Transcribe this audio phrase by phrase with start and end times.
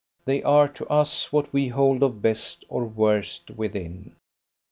[0.25, 4.15] They are to us what we hold of best or worst within.